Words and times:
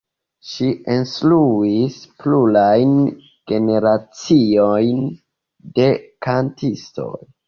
Ŝi 0.51 0.67
instruis 0.93 1.97
plurajn 2.23 2.95
generaciojn 3.51 5.03
de 5.81 5.87
kantistoj. 6.29 7.11